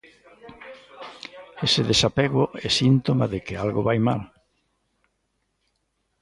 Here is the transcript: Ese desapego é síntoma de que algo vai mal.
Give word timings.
Ese 1.65 1.81
desapego 1.89 2.43
é 2.67 2.69
síntoma 2.79 3.25
de 3.33 3.39
que 3.45 3.55
algo 3.63 3.81
vai 3.87 3.99
mal. 4.09 4.21